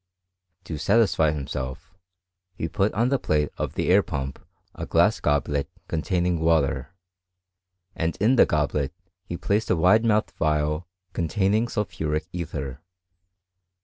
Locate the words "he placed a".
9.25-9.75